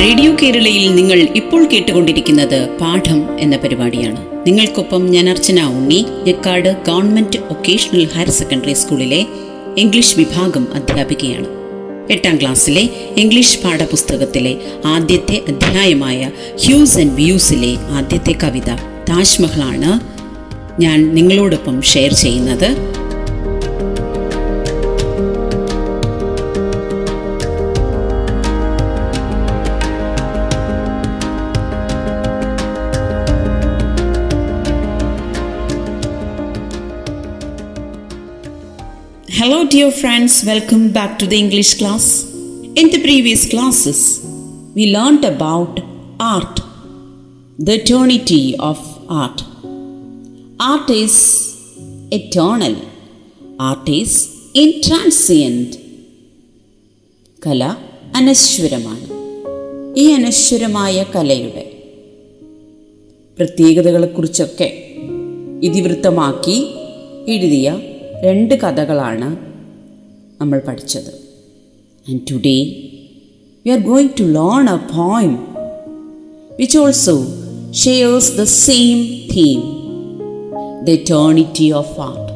[0.00, 4.46] Radio കേരളയിൽ നിങ്ങൾ ഇപ്പോൾ കേട്ടുകൊണ്ടിരിക്കുന്നത് പാഠം എന്ന പരിപാടിയാണ്.
[4.46, 9.26] നിങ്ങൾക്കൊപ്പം ഞാൻ Archana Unni Njekkad government vocational higher secondary സ്കൂളിലെ
[9.76, 11.46] ഇംഗ്ലീഷ് വിഭാഗം അധ്യാപികയാണ്.
[12.10, 16.30] എട്ടാം ക്ലാസ്സിലെ ഇംഗ്ലീഷ് പാഠപുസ്തകത്തിലെ ആദ്യത്തെ അധ്യായമായ
[16.66, 18.70] ഹ്യൂസ് ആൻഡ് വ്യൂസിലെ ആദ്യത്തെ കവിത
[19.10, 20.00] താജ്മഹലാണ്
[20.80, 22.87] ഞാൻ നിങ്ങളോടൊപ്പം ഷെയർ ചെയ്യുന്നത്.
[39.70, 42.04] Dear friends, welcome back to the English class.
[42.74, 43.98] In the previous classes,
[44.74, 45.80] we learnt about
[46.18, 46.60] art,
[47.58, 48.78] the eternity of
[49.10, 49.42] art.
[50.60, 51.16] Art is
[52.10, 52.76] eternal,
[53.60, 54.12] art is
[54.54, 55.70] intransient.
[57.42, 57.64] കല
[58.14, 59.04] അനശ്വരമാണ്
[59.96, 61.64] ഈ അനശ്വരമായ കലയുടെ
[63.36, 64.68] പ്രത്യേകതകളെക്കുറിച്ചൊക്കെ
[65.62, 66.58] ഇതിവൃത്തമാക്കി
[67.34, 67.68] എഴുതിയ
[68.24, 69.28] രണ്ട് കഥകളാണ്
[70.39, 71.11] നമ്മൾ പഠിച്ചത്
[72.05, 72.57] and today
[73.65, 75.31] we are going to learn a poem
[76.57, 77.15] which also
[77.83, 78.97] shares the same
[79.35, 79.61] theme
[80.85, 82.29] the eternity of art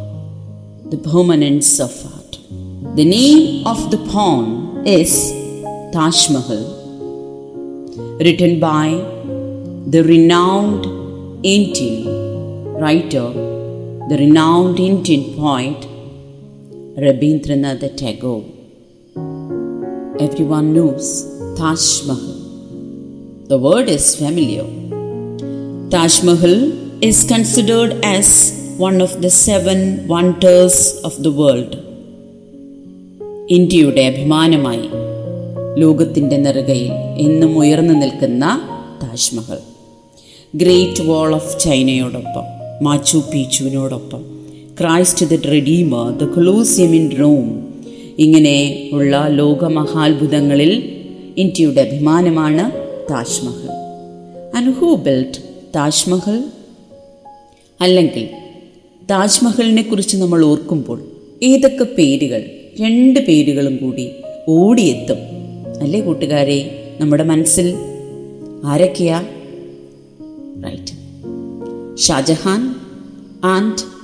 [0.93, 2.37] the permanence of art
[2.99, 3.41] the name
[3.73, 4.41] of the poem
[4.95, 5.13] is
[5.95, 6.61] Taj Mahal
[8.19, 8.85] written by
[9.93, 10.85] the renowned
[11.55, 11.97] Indian
[12.81, 13.25] writer
[14.09, 15.81] the renowned Indian poet
[16.96, 18.44] Rabindranath Tagore.
[20.20, 21.06] Everyone knows
[21.56, 22.34] Taj Mahal.
[23.48, 24.66] The word is familiar.
[25.88, 26.54] Taj Mahal
[27.02, 31.72] is considered as one of the seven wonders of the world.
[33.48, 34.84] ഇന്ത്യയുടെ അഭിമാനമായി
[35.76, 38.44] ലോകത്തിന്റെ നെറുകയിൽ എന്നും ഉയർന്നു നിൽക്കുന്ന
[39.02, 39.60] Taj Mahal
[40.54, 42.46] great wall of ചൈനയോടൊപ്പം
[42.86, 44.22] Machu പീച്ചുവിനോടൊപ്പം
[44.82, 47.74] Christ the Redeemer the Colosseum in Rome
[48.18, 51.02] ഇങ്ങനെ ഉള്ള ലോകമഹാത്ഭുതങ്ങളിൽ
[51.36, 52.72] ഇന്ത്യയുടെ അഭിമാനമാണ്
[53.10, 53.70] താജ്മഹൽ.
[54.56, 54.94] And who
[55.76, 56.44] Taj Mahal?
[57.80, 58.28] അല്ലെങ്കിൽ
[59.10, 61.02] താജ്മഹലിനെ കുറിച്ച് നമ്മൾ ഓർക്കുമ്പോൾ
[61.42, 62.44] ഏതൊക്കെ പേരുകൾ
[62.80, 64.10] രണ്ട് പേരുകളും കൂടി
[64.48, 65.18] ഓടിയെത്തും.
[65.82, 66.88] അല്ലേ കൂട്ടുകാരെ?
[67.00, 67.74] നമ്മുടെ മനസ്സിൽ
[68.64, 69.26] ആരൊക്കെയാ?
[70.64, 71.02] Right
[71.98, 72.74] Shah Jahan
[73.44, 74.01] and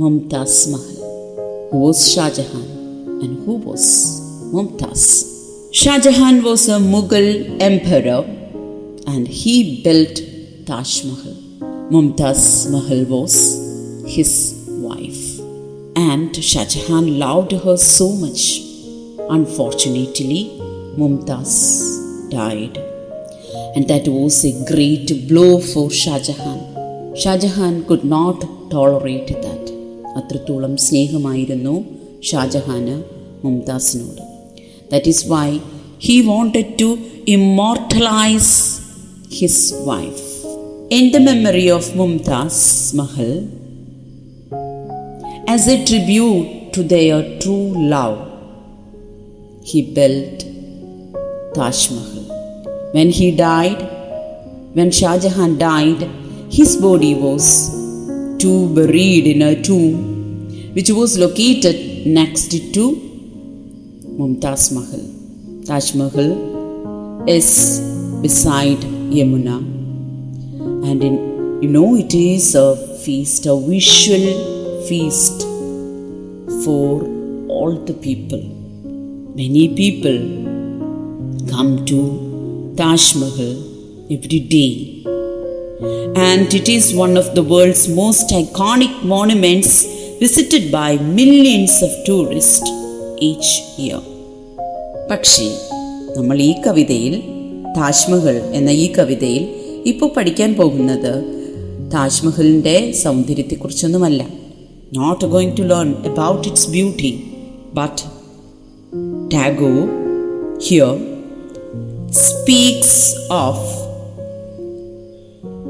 [0.00, 1.68] Mumtaz Mahal.
[1.70, 2.64] Who was Shah Jahan
[3.24, 3.84] and who was
[4.54, 5.04] Mumtaz?
[5.72, 7.28] Shah Jahan was a Mughal
[7.68, 8.18] emperor
[9.12, 10.20] and he built
[10.66, 11.36] Taj Mahal.
[11.94, 13.36] Mumtaz Mahal was
[14.16, 14.32] his
[14.68, 15.22] wife
[15.96, 18.42] and Shah Jahan loved her so much.
[19.30, 20.42] Unfortunately,
[20.98, 21.54] Mumtaz
[22.30, 22.76] died
[23.74, 26.60] and that was a great blow for Shah Jahan.
[27.16, 29.75] Shah Jahan could not tolerate that.
[30.19, 31.75] അത്രത്തോളം സ്നേഹമായിരുന്നു
[32.29, 32.95] ഷാജഹാന്
[33.43, 34.21] മുംതാസിനോട്
[34.91, 35.47] that is why
[36.07, 36.89] he wanted to
[37.35, 38.53] immortalise
[39.39, 40.25] his wife
[40.99, 42.65] in the memory of Mumtaz
[43.01, 43.31] Mahal
[45.55, 47.59] as a tribute to their true
[47.95, 48.17] love
[49.71, 50.45] he built
[51.57, 52.21] Taj Mahal
[52.93, 53.81] When he died,
[54.73, 56.01] when Shah Jahan died,
[56.51, 57.45] his body was
[58.38, 62.84] to buried in a tomb which was located next to
[64.18, 65.04] Mumtaz Mahal.
[65.68, 66.30] Taj Mahal
[67.36, 67.48] is
[68.22, 68.82] beside
[69.18, 69.56] Yamuna,
[70.88, 71.14] and in,
[71.62, 74.26] you know it is a feast, a visual
[74.88, 75.42] feast
[76.64, 77.02] for
[77.48, 78.42] all the people.
[79.42, 80.18] Many people
[81.50, 83.54] come to Taj Mahal
[84.10, 85.15] every day.
[85.76, 89.84] And it is one of the world's most iconic monuments
[90.18, 92.70] visited by millions of tourists
[93.20, 93.98] each year.
[95.10, 95.48] പക്ഷേ
[96.16, 97.14] നമ്മൾ ഈ കവിതയിൽ
[97.78, 99.44] താജ്മഹൽ എന്ന ഈ കവിതയിൽ
[99.86, 101.12] ഇപ്പോൾ പഠിക്കാൻ പോകുന്നത്
[101.94, 104.22] താജ്മഹലിന്റെ സൗന്ദര്യത്തെക്കുറിച്ചൊന്നുമല്ല
[104.92, 107.12] not going to learn about its beauty
[107.74, 108.02] but
[109.34, 109.74] Tagore
[110.68, 110.94] here
[112.24, 113.85] speaks of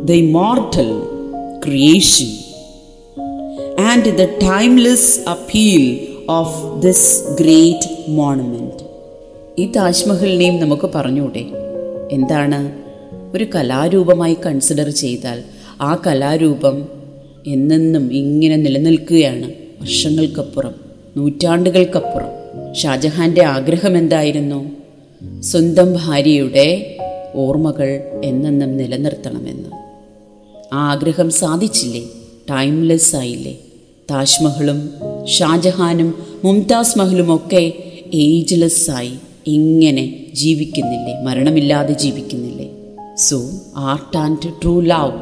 [0.06, 0.90] the immortal
[1.66, 2.30] creation
[3.78, 5.96] and the timeless appeal
[6.28, 6.48] of
[6.84, 8.82] this great monument.
[9.58, 11.44] ഈ താജ്മഹലിനെയും നമുക്ക് പറഞ്ഞൂടെ
[12.12, 12.72] എന്താണ്?
[13.36, 15.42] ഒരു കലാരൂപമായി കൺസിഡർ ചെയ്താൽ
[15.80, 16.88] ആ കലാരൂപം
[17.46, 20.74] എന്നെന്നും ഇങ്ങനെ നിലനിൽക്കുകയാണ് വർഷങ്ങൾക്കപ്പുറം
[21.16, 22.74] നൂറ്റാണ്ടുകൾക്കപ്പുറം.
[22.74, 24.70] ഷാജഹാന്റെ ആഗ്രഹം എന്തായിരുന്നു?
[25.40, 26.96] സ്വന്തം ഭാര്യയുടെ
[27.34, 29.85] ഓർമ്മകൾ എന്നെന്നും നിലനിർത്തണമെന്ന്.
[30.72, 32.02] ആഗ്രഹം സാധിച്ചില്ലേ?
[32.50, 33.58] ടൈംലെസ് ആയില്ലേ?
[34.10, 34.90] താജ്മഹലും
[35.26, 36.14] ഷാജഹാനും
[36.44, 37.72] മുംതാസ് മഹലും ഒക്കെ
[38.14, 39.12] ഏജ്ലെസ് ആയി
[39.46, 41.22] ഇങ്ങനെ ജീവിക്കുന്നില്ലേ?
[41.22, 42.70] മരണമില്ലാതെ ജീവിക്കുന്നില്ലേ?
[43.14, 45.12] So art and true love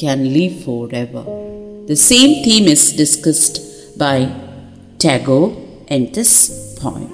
[0.00, 0.62] can live
[0.94, 1.24] forever
[1.90, 3.62] the same theme is discussed
[3.98, 4.24] by
[5.04, 5.52] Tagore
[5.90, 6.50] in this
[6.84, 7.13] point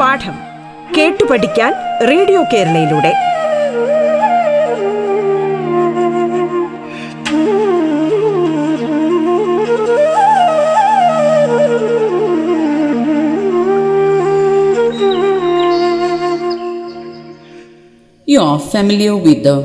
[0.00, 0.36] പാഠം
[0.96, 1.72] കേട്ടു പഠിക്കാൻ
[2.10, 3.12] radio കേരളയിലൂടെ
[18.26, 19.56] You are familiar with the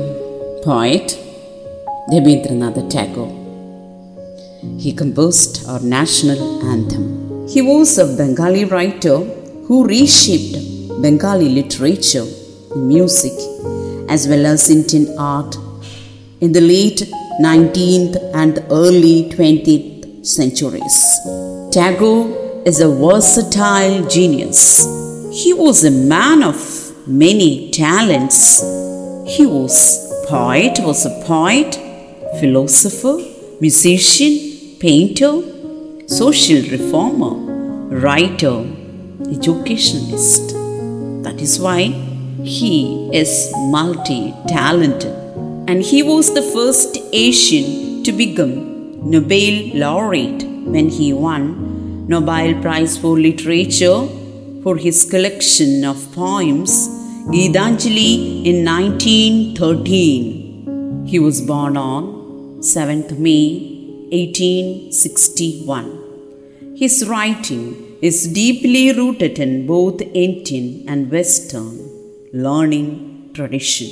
[0.64, 1.18] poet
[2.12, 3.32] Rabindranath Tagore.
[4.78, 7.48] He composed our national anthem.
[7.48, 9.18] He was a Bengali writer
[9.67, 10.57] who reshaped
[11.01, 12.25] Bengali literature,
[12.75, 13.33] music,
[14.09, 15.55] as well as Indian art
[16.39, 17.01] in the late
[17.41, 20.97] 19th and early 20th centuries.
[21.71, 24.85] Tagore is a versatile genius.
[25.31, 26.57] He was a man of
[27.07, 28.61] many talents.
[29.35, 29.73] He was
[30.27, 31.75] poet, was a poet,
[32.39, 33.17] philosopher,
[33.59, 35.33] musician, painter,
[36.07, 37.33] social reformer,
[37.99, 38.63] writer,
[39.27, 40.53] educationalist.
[41.23, 41.87] That is why
[42.43, 45.13] he is multi talented.
[45.67, 52.97] And he was the first Asian to become Nobel laureate when he won Nobel Prize
[52.97, 54.07] for Literature
[54.63, 56.87] for his collection of poems
[57.33, 61.05] Gitanjali in 1913.
[61.07, 63.57] He was born on 7th May
[64.11, 66.75] 1861.
[66.77, 71.69] His writing is deeply rooted in both Indian and Western
[72.45, 73.89] learning tradition.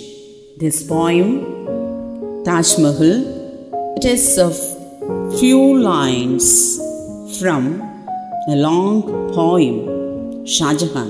[0.62, 1.30] This poem,
[2.45, 3.15] Taj Mahal,
[3.98, 4.56] it is of
[5.39, 5.62] few
[5.92, 6.48] lines
[7.39, 7.63] from
[8.54, 9.01] a long
[9.39, 11.10] poem, Shah Jahan,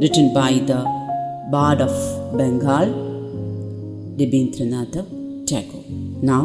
[0.00, 0.80] written by the
[1.54, 1.94] Bard of
[2.36, 2.92] Bengal,
[4.20, 5.00] Rabindranath
[5.48, 5.84] Tagore.
[6.32, 6.44] Now,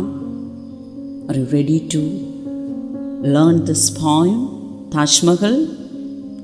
[1.27, 2.01] are you ready to
[3.35, 5.80] learn this poem, Taj Mahal?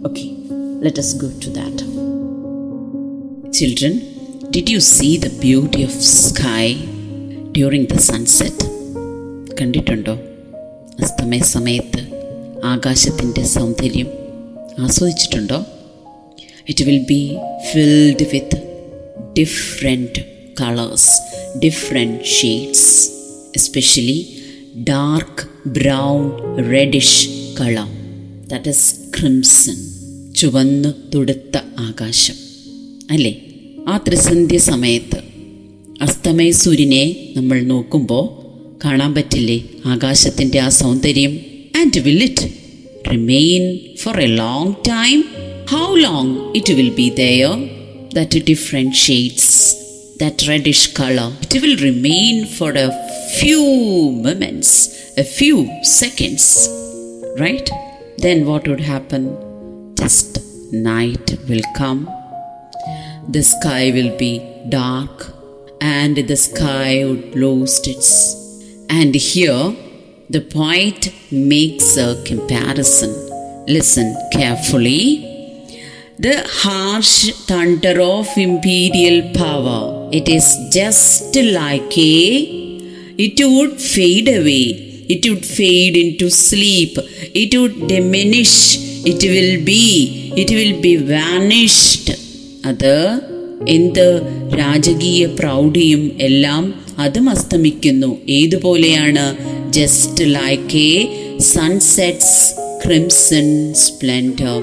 [0.06, 0.28] Okay,
[0.80, 1.76] let us go to that.
[3.52, 3.92] Children,
[4.50, 6.66] did you see the beauty of sky
[7.52, 8.56] during the sunset?
[9.58, 10.14] കണ്ടിട്ടുണ്ടോ
[11.02, 12.00] അസ്തമയ സമയത്ത്
[12.70, 14.08] ആകാശത്തിൻ്റെ സൗന്ദര്യം
[14.84, 15.58] ആസ്വദിച്ചിട്ടുണ്ടോ
[16.70, 17.20] it will be
[17.68, 18.58] filled with
[19.38, 20.22] different
[20.60, 21.12] colours
[21.64, 22.88] different shades
[23.60, 24.18] especially
[24.90, 25.46] dark
[25.78, 26.22] brown
[26.72, 27.22] reddish
[27.60, 27.88] colour
[28.52, 29.78] that is crimson
[30.37, 32.35] ചുവന്ന് തുടുത്ത ആകാശം.
[33.11, 33.41] അല്ലേ?
[33.87, 35.19] ആ ത്രിസന്ധ്യ സമയത്ത്
[36.01, 38.47] അസ്തമയ സൂര്യനെ നമ്മൾ നോക്കുമ്പോൾ
[38.85, 39.63] കാണാൻ പറ്റില്ലേ?
[39.85, 41.39] ആകാശത്തിന്റെ ആ സൗന്ദര്യം.
[41.75, 42.49] And will it
[43.11, 45.23] remain for a long time
[45.69, 47.69] how long it will be there
[48.15, 49.75] that different shades
[50.21, 52.89] that reddish colour it will remain for a
[53.39, 53.61] few
[54.11, 54.89] moments
[55.19, 56.69] a few seconds
[57.41, 57.71] right
[58.21, 59.46] then what would happen?
[59.99, 60.39] Just
[60.71, 62.09] night will come,
[63.27, 64.33] the sky will be
[64.69, 65.33] dark,
[65.81, 68.11] and the sky would lose its.
[68.89, 69.75] And here,
[70.29, 73.11] the poet makes a comparison.
[73.67, 75.01] Listen carefully.
[76.19, 82.21] The harsh thunder of imperial power, it is just like a,
[83.25, 86.97] it would fade away, it would fade into sleep,
[87.43, 89.83] it would diminish, it will be
[90.37, 92.15] it will be vanished
[92.65, 93.19] അത്
[93.67, 94.21] എന്ത്
[94.59, 98.17] രാജകീയ പ്രൗഢിയും എല്ലാം അതും അസ്തമിക്കുന്നു.
[98.29, 99.37] ഏതുപോലെയാണ്?
[99.73, 104.61] Just like a sunset's crimson splendour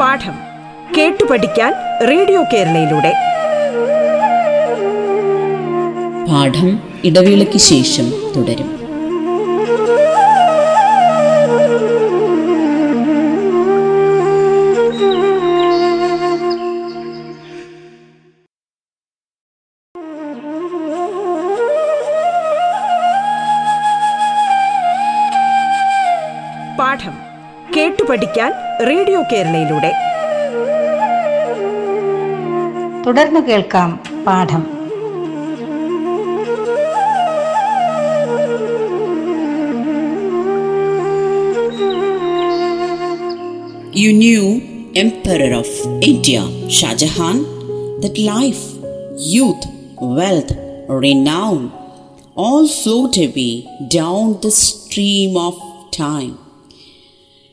[0.00, 0.36] പാഠം
[0.96, 1.72] കേട്ടു പഠിക്കാൻ
[2.08, 3.12] റേഡിയോ കേരളയിലൂടെ.
[6.30, 8.84] പാഠം ഇടവേളയ്ക്ക് ശേഷം തുടരും.
[26.78, 27.12] പാഠം
[27.76, 28.52] കേട്ടു പഠിക്കാൻ
[28.86, 29.92] റേഡിയോ കേരളയിലൂടെ.
[33.06, 34.73] തുടർന്ന് കേൾക്കാം പാഠം.
[43.96, 45.68] You knew Emperor of
[46.02, 47.42] India, Shah Jahan,
[48.00, 48.62] that life,
[49.16, 49.64] youth,
[50.00, 50.50] wealth,
[50.88, 51.70] renown
[52.34, 55.54] all float away down the stream of
[55.92, 56.36] time.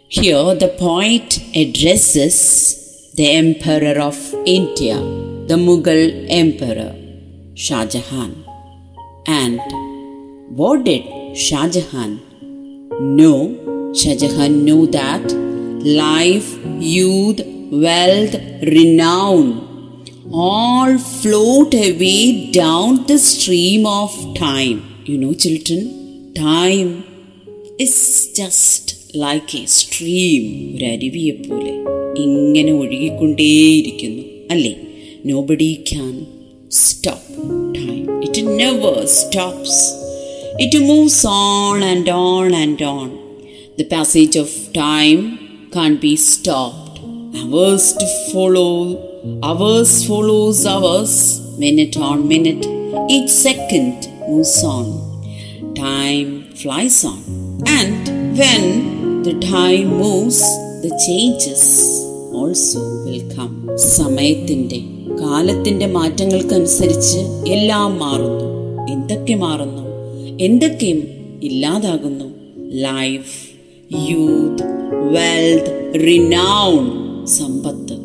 [0.08, 4.98] Here the poet addresses the Emperor of India,
[5.52, 6.96] the Mughal Emperor,
[7.54, 8.44] Shah Jahan.
[9.28, 9.62] And
[10.58, 12.20] what did Shah Jahan
[13.16, 13.94] know?
[13.94, 16.49] Shah Jahan knew that life,
[16.81, 17.41] youth,
[17.71, 19.45] wealth, renown
[20.33, 24.79] all float away down the stream of time.
[25.05, 27.05] You know, children, time
[27.79, 30.45] is just like a stream.
[30.75, 31.75] ഒരു അരുവിയെ പോലെ
[32.25, 34.75] ഇങ്ങനെ ഒഴുകിക്കൊണ്ടേയിരിക്കുന്നു അല്ലേ
[35.31, 36.15] nobody can
[36.83, 37.37] stop
[37.79, 39.81] time it never stops
[40.65, 43.09] it moves on and on and on
[43.79, 45.23] The passage of time
[45.72, 47.00] can't be stopped.
[47.34, 48.74] Hours to follow,
[49.42, 51.14] hours follows hours,
[51.58, 52.66] minute on minute.
[53.10, 54.88] Each second moves on.
[55.76, 57.22] Time flies on.
[57.68, 58.02] And
[58.38, 60.42] when the time moves,
[60.84, 61.64] the changes
[62.34, 63.56] also will come.
[63.98, 64.80] സമയത്തിന്റെ
[65.22, 67.20] കാലത്തിന്റെ മാറ്റങ്ങൾക്കനുസരിച്ച്
[67.56, 68.48] എല്ലാം മാറുന്നു
[68.94, 69.84] എന്തൊക്കെ മാറുന്നു
[70.48, 71.02] എന്തൊക്കെയും
[71.48, 72.28] ഇല്ലാതാകുന്നു
[72.88, 73.36] life
[74.10, 74.68] youth
[75.12, 76.84] wealth renown
[77.26, 77.98] സമ്പത്ത്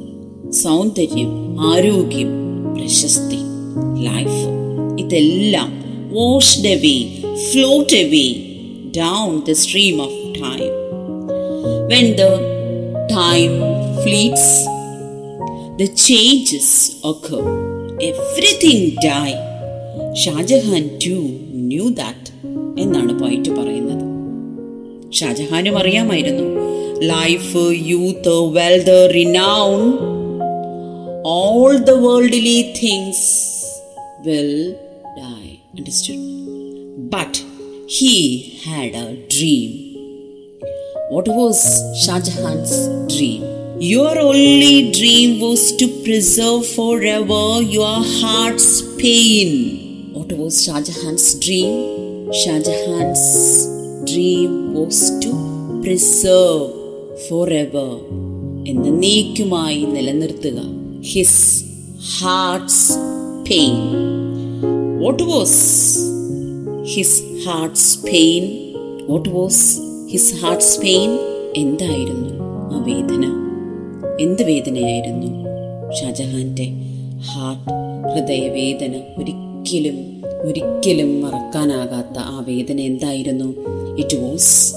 [0.51, 2.29] സൗന്ദര്യം ആരോഗ്യം
[2.75, 3.41] പ്രശസ്തി
[3.95, 4.43] ലൈഫ്
[4.99, 5.71] ഇതെല്ലാം
[6.13, 8.27] washed away float away
[8.99, 10.73] down the stream of time
[11.87, 12.23] when the
[13.17, 13.51] time
[14.03, 14.67] fleets
[15.83, 17.37] the changes ഒക്കെ
[17.97, 19.33] Everything die
[20.15, 21.15] Shah Jahan too
[21.57, 22.31] knew that
[22.81, 24.05] എന്നാണ് പോയിട്ട് പറയുന്നത്.
[25.13, 26.76] ഷാജഹാനും അറിയാമായിരുന്നു.
[27.03, 30.41] life, youth, wealth, renown,
[31.25, 33.81] all the worldly things
[34.25, 34.73] will
[35.17, 35.61] die.
[35.77, 37.11] Understood?
[37.11, 37.37] But
[37.87, 39.87] he had a dream.
[41.11, 41.59] What was
[42.03, 43.43] Shah Jahan's dream?
[43.79, 50.15] Your only dream was to preserve forever your heart's pain.
[50.15, 52.33] What was Shah Jahan's dream?
[52.33, 53.67] Shah Jahan's
[54.11, 56.76] dream was to preserve
[57.29, 57.91] forever.
[58.69, 60.63] എന്നേക്കുമായി നിലനിർത്തുക.
[61.01, 61.65] His
[62.21, 62.93] heart's
[63.51, 63.73] pain
[65.03, 65.99] what was
[66.85, 68.73] his heart's pain
[69.09, 69.79] what was
[70.11, 71.11] his heart's pain
[71.57, 72.29] എന്തായിരുന്നു?
[72.75, 73.25] ആ വേദന.
[74.21, 75.47] എന്ത് വേദനയായിരുന്നു?
[75.93, 76.69] ഷാജഹാന്റെ
[77.21, 77.73] heart
[78.15, 83.55] ഹൃദയവേദന ഒരിക്കലും ഒരിക്കലും മറക്കാനാകാത്ത ആ വേദന എന്തായിരുന്നു?
[83.99, 84.75] It was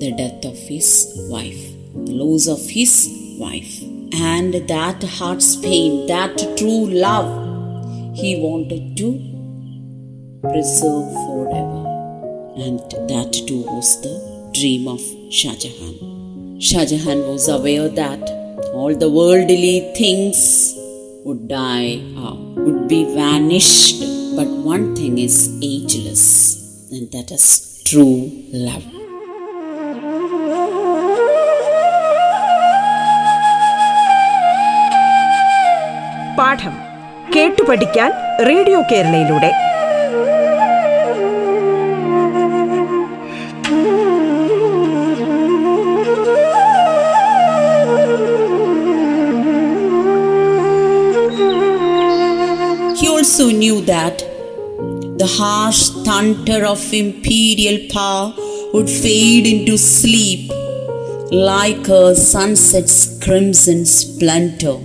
[0.00, 3.82] the death of his wife the loss of his wife.
[4.12, 9.08] And that heart's pain, that true love, he wanted to
[10.42, 11.82] preserve forever.
[12.56, 15.00] And that too was the dream of
[15.32, 16.60] Shah Jahan.
[16.60, 18.20] Shah Jahan was aware that
[18.74, 20.74] all the worldly things
[21.24, 24.00] would die out, would be vanished.
[24.36, 28.99] But one thing is ageless, and that is true love.
[36.49, 36.75] പാഠം
[37.35, 38.11] കേട്ടു പഠിക്കാൻ
[38.49, 39.51] radio കേരളയിലൂടെ
[52.99, 54.19] He also knew that
[55.17, 58.33] the harsh thunder of imperial power
[58.73, 60.51] would fade into sleep
[61.31, 64.77] like a sunset's crimson splendor.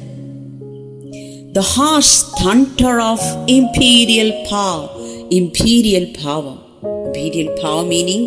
[1.64, 4.90] Harsh thunder of imperial power,
[5.32, 8.24] imperial power, imperial power meaning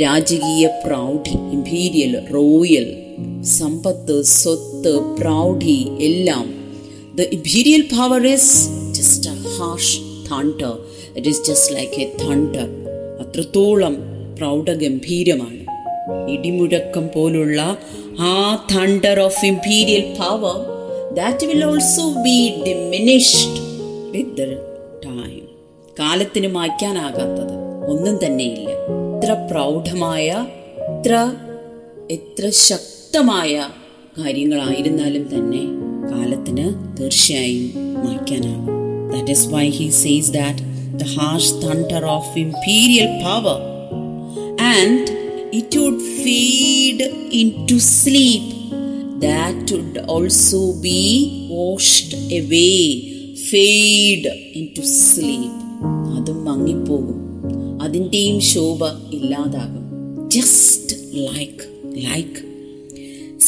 [0.00, 2.86] രാജകീയ പ്രൗഢി imperial royal
[3.58, 5.78] സമ്പത്ത് സ്വത്ത് പ്രൗഢി
[6.08, 6.46] എല്ലാം
[7.16, 8.46] The imperial power is
[8.98, 9.90] just a harsh
[10.28, 10.72] thunder.
[11.16, 12.66] It is just like a thunder.
[13.22, 13.96] അത്രത്തോളം
[14.38, 15.58] പ്രൗഢഗംഭീരമാണ്
[16.34, 17.60] ഇടിമുഴക്കം പോലുള്ള
[18.30, 18.36] ആ
[18.72, 20.54] thunder of imperial power
[21.16, 23.60] that will also be diminished
[24.14, 24.48] with the
[25.04, 25.38] time.
[25.96, 27.54] കാലത്തിന് മായ്ക്കാനാകാത്തത്
[27.86, 28.68] ഒന്നും തന്നെയില്ല
[29.14, 30.28] ഇത്ര പ്രൗഢമായ
[30.88, 31.14] ഇത്ര
[32.10, 33.52] എത്ര ശക്തമായ
[34.18, 35.62] കാര്യങ്ങളായിരുന്നാലും തന്നെ
[36.12, 36.66] കാലത്തിന്
[36.98, 37.66] തീർച്ചയായും
[38.04, 38.68] മായ്ക്കാനാകും
[39.12, 40.64] that is why he says that
[40.96, 43.58] the harsh thunder of imperial power
[44.72, 45.06] and
[45.52, 47.06] it would fade
[47.70, 48.44] into sleep.
[49.22, 52.78] That would also be washed away,
[53.50, 54.26] fade
[54.60, 55.52] into sleep.
[56.14, 57.18] അതും മങ്ങിപ്പോകും.
[57.84, 58.80] അതിന്റെയും ശോഭ
[59.12, 59.84] ഇല്ലാതാകും.
[60.28, 60.96] Just
[61.28, 61.62] like
[62.08, 62.40] like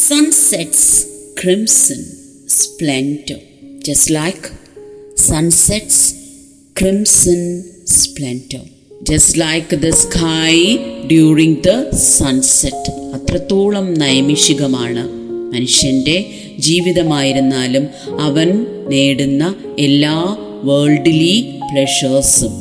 [0.08, 1.06] sunset's
[1.42, 2.00] crimson
[2.48, 3.40] splendour
[3.88, 4.50] just like
[5.16, 6.14] sunset's
[6.80, 7.62] crimson
[7.96, 8.64] splendour
[9.10, 10.54] just like the sky
[11.06, 16.24] during the sunset അത്രത്തോളം നൈമിഷികമാണ് മനുഷ്യന്റെ
[16.58, 17.88] ജീവിതമായിരുന്നാലും
[18.20, 22.52] അവൻ നേടുന്ന എല്ലാ വേൾഡ്ലി പ്ലഷേഴ്സും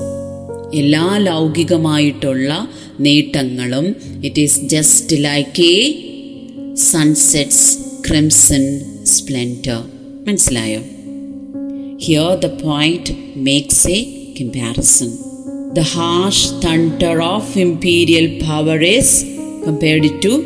[0.76, 2.68] എല്ലാ ലൗകികമായിട്ടുള്ള
[3.00, 5.78] നേട്ടങ്ങളും it is just like a
[6.76, 8.64] sunset's crimson
[9.04, 9.84] splendour
[10.28, 10.80] മനസ്സിലായോ?
[11.98, 14.04] Here the point makes a
[14.42, 15.18] comparison
[15.74, 19.10] the harsh thunder of imperial power is
[19.68, 20.44] compared to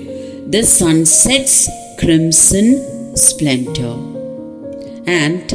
[0.48, 1.56] the sunset's
[1.98, 3.96] crimson splendor.
[5.06, 5.46] And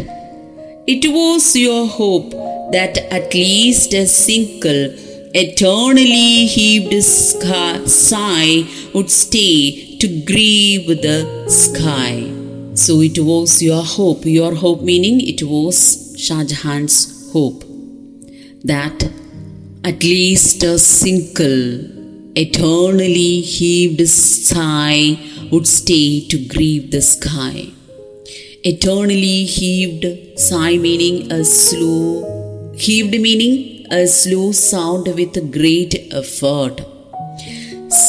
[0.87, 2.31] it was your hope
[2.73, 4.95] that at least a single
[5.35, 12.31] eternally heaved sigh would stay to grieve the sky.
[12.75, 17.65] So it was your hope, your hope meaning it was Shah Jahan's hope
[18.65, 19.11] that
[19.85, 21.91] at least a single
[22.35, 25.19] eternally heaved sigh
[25.53, 27.57] would stay to grieve the sky.
[28.71, 30.05] Eternally heaved
[30.47, 33.57] sigh meaning a slow, heaved meaning
[33.91, 36.79] a slow sound with great effort.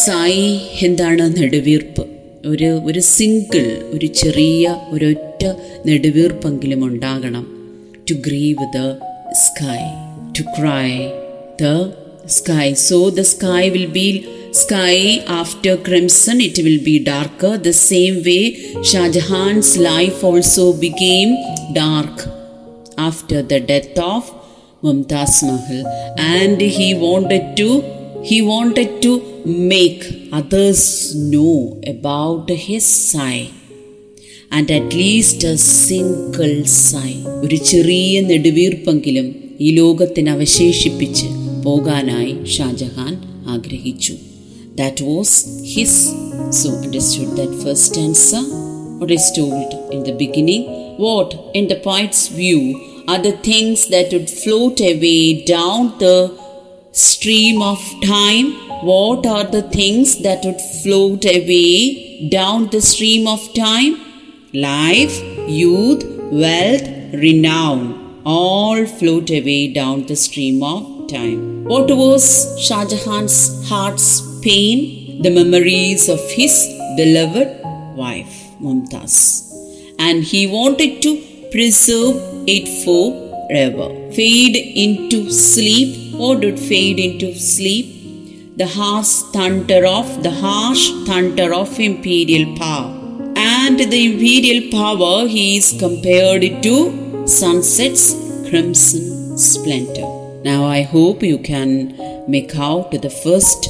[0.03, 0.45] Sigh
[0.85, 2.03] എന്താണ് നെടുവീർപ്പ്
[2.51, 5.43] ഒരു ഒരു single ഒരു ചെറിയ ഒരൊറ്റ
[5.89, 7.43] നെടുവീർപ്പെങ്കിലും ഉണ്ടാകണം
[8.09, 8.79] to grieve the
[9.43, 9.81] sky
[10.37, 10.87] to cry
[11.57, 11.73] the
[12.27, 12.73] sky.
[12.73, 14.07] So the sky will be
[14.53, 17.57] sky after crimson, it will be darker.
[17.57, 18.43] The same way,
[18.83, 21.31] Shah Jahan's life also became
[21.73, 22.15] dark
[22.97, 24.31] after the death of
[24.83, 25.83] Mumtaz Mahal,
[26.35, 27.69] and he wanted to
[28.23, 29.11] he wanted to
[29.73, 30.81] make others
[31.33, 31.57] know
[31.95, 33.43] about his sigh.
[34.57, 35.53] And at least a
[35.85, 36.51] single
[36.89, 37.11] sigh
[37.43, 39.27] ഒരു ചെറിയ നെടുവീർപ്പെങ്കിലും
[39.65, 41.27] ഈ ലോകത്തിന് അവശേഷിപ്പിച്ച്
[41.65, 43.13] പോകാനായി ഷാജഹാൻ
[43.55, 44.13] ആഗ്രഹിച്ചു
[44.75, 46.09] That was his.
[46.49, 48.41] So understood that first stanza.
[48.99, 50.97] What is told in the beginning?
[50.97, 56.35] What, in the poet's view, are the things that would float away down the
[56.91, 58.53] stream of time?
[58.83, 63.99] What are the things that would float away down the stream of time?
[64.53, 71.65] Life, youth, wealth, renown, all float away down the stream of time.
[71.65, 75.21] What was Shah Jahan's heart's pain?
[75.21, 76.53] The memories of his
[76.97, 77.49] beloved
[77.95, 79.15] wife, Mumtaz.
[79.99, 81.11] And he wanted to
[81.51, 82.15] preserve
[82.47, 83.87] it forever.
[84.11, 86.15] Fade into sleep.
[86.15, 88.57] What did fade into sleep?
[88.57, 92.91] The harsh thunder of the harsh thunder of imperial power.
[93.35, 98.05] And the imperial power he is compared to sunset's
[98.49, 100.09] crimson splendor.
[100.43, 101.73] Now I hope you can
[102.27, 103.69] make out the first